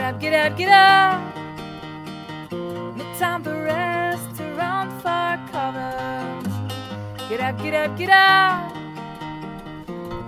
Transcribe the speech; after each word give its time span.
up, 0.00 0.20
get 0.20 0.32
up, 0.32 0.56
get 0.56 0.68
up. 0.68 1.20
No 2.50 3.04
time 3.18 3.42
to 3.44 3.50
rest 3.50 4.40
around 4.40 4.90
for 5.02 5.38
cover. 5.52 5.92
Get 7.28 7.40
up, 7.40 7.62
get 7.62 7.74
up, 7.74 7.98
get 7.98 8.10
up. 8.10 8.72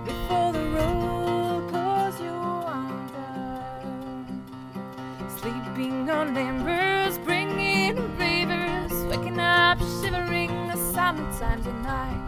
Before 0.05 0.51
the 0.53 0.65
road 0.75 1.71
pulls 1.71 2.19
you 2.21 2.35
under. 2.77 3.63
Sleeping 5.39 6.09
on 6.09 6.37
embers, 6.37 7.17
bringing 7.19 7.95
rivers, 8.17 8.93
waking 9.09 9.39
up, 9.39 9.79
shivering 9.79 10.67
the 10.67 10.75
summertimes 10.93 11.65
at 11.65 11.75
night. 11.81 12.21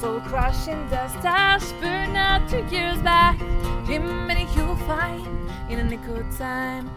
Soul 0.00 0.20
crushing 0.20 0.88
dust 0.88 1.24
ash, 1.24 1.72
burn 1.80 2.16
out 2.16 2.48
two 2.48 2.64
years 2.74 2.98
back. 3.02 3.27
Jiminy 6.04 6.18
you'll 6.18 6.22
find 6.22 6.22
in 6.22 6.26
a 6.26 6.38
time. 6.38 6.90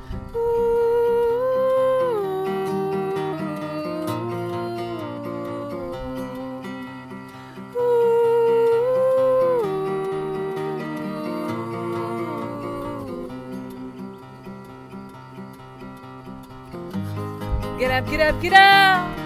Get 17.79 17.89
up, 17.89 18.05
get 18.05 18.21
up, 18.21 18.41
get 18.41 18.53
up. 18.53 19.17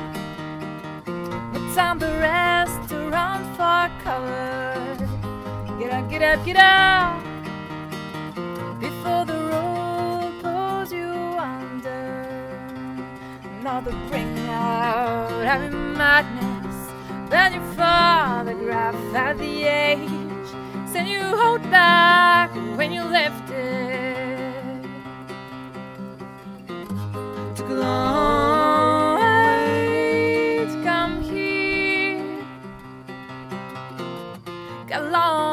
No 1.53 1.75
time 1.75 1.99
to 1.99 2.05
rest 2.05 2.91
around 2.93 3.43
for 3.57 3.91
cover. 4.01 4.97
Get 5.77 5.91
up, 5.91 6.09
get 6.09 6.21
up, 6.21 6.45
get 6.45 6.55
up. 6.55 7.24
Another 13.65 13.97
bring 14.09 14.37
out 14.47 15.41
every 15.43 15.71
madness. 15.71 16.75
Then 17.31 17.53
you 17.53 17.61
photograph 17.73 18.93
at 19.15 19.39
the 19.39 19.63
age. 19.63 20.49
Send 20.87 21.07
you 21.07 21.23
hold 21.23 21.63
back 21.71 22.53
when 22.77 22.91
you 22.91 23.01
left 23.01 23.49
it. 23.49 24.85
Took 27.55 27.69
a 27.69 27.73
long 27.73 29.19
way 29.19 30.67
to 30.69 30.83
come 30.83 31.23
here. 31.23 32.45
Got 34.85 35.11
long 35.11 35.44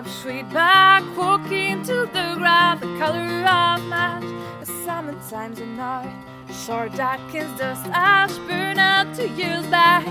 up 0.00 0.08
sweet 0.08 0.48
back, 0.50 1.02
walking 1.14 1.82
to 1.82 2.08
the 2.14 2.34
ground, 2.38 2.80
the 2.80 2.86
color 2.98 3.20
of 3.20 3.84
match. 3.86 4.24
The 4.60 4.66
summertime's 4.84 5.60
a 5.60 5.66
night, 5.66 6.14
short 6.64 6.94
darkens 6.94 7.58
dust 7.58 7.86
ash, 7.92 8.34
burn 8.48 8.78
out 8.78 9.14
two 9.14 9.28
years 9.28 9.66
back. 9.66 10.04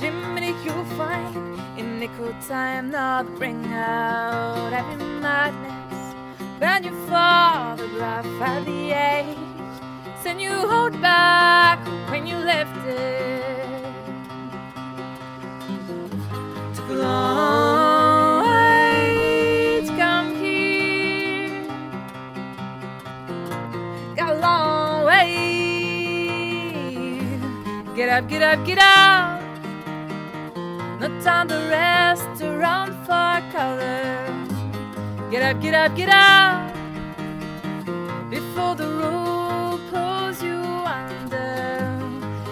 Jiminy, 0.00 0.52
you'll 0.64 0.84
find 0.98 1.36
in 1.78 2.00
nickel 2.00 2.34
time, 2.48 2.90
not 2.90 3.24
bring 3.36 3.64
out 3.72 4.72
every 4.72 5.20
madness. 5.20 6.16
Then 6.58 6.82
you 6.82 6.90
photograph 7.06 8.26
at 8.40 8.64
the 8.64 8.90
age, 8.90 9.38
send 10.22 10.40
you 10.40 10.54
hold 10.54 11.00
back 11.00 11.78
when 12.10 12.26
you 12.26 12.36
lift 12.36 12.76
it. 12.88 13.35
Get 27.96 28.10
up, 28.10 28.28
get 28.28 28.42
up, 28.42 28.66
get 28.66 28.78
up. 28.78 29.40
No 31.00 31.08
time 31.22 31.48
to 31.48 31.54
rest 31.70 32.42
around 32.42 32.92
for 33.06 33.40
color. 33.50 34.28
Get 35.30 35.42
up, 35.42 35.62
get 35.62 35.72
up, 35.72 35.96
get 35.96 36.10
up. 36.10 36.74
Before 38.28 38.74
the 38.74 38.86
road 38.86 39.80
pulls 39.90 40.42
you 40.42 40.60
under. 40.84 41.98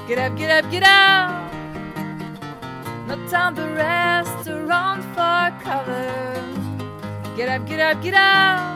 Get 0.08 0.18
up, 0.18 0.34
get 0.34 0.64
up, 0.64 0.70
get 0.70 0.82
up. 0.82 1.52
No 3.06 3.16
time 3.28 3.54
to 3.56 3.64
rest 3.76 4.48
around 4.48 5.02
for 5.12 5.62
cover. 5.62 6.10
Get 7.36 7.50
up, 7.50 7.66
get 7.66 7.80
up, 7.80 8.02
get 8.02 8.14
up. 8.14 8.73